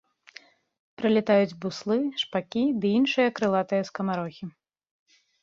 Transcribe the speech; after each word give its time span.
Прылятаюць 1.01 1.57
буслы, 1.65 1.97
шпакі 2.23 2.65
ды 2.79 2.87
іншыя 3.01 3.35
крылатыя 3.41 3.85
скамарохі. 3.93 4.45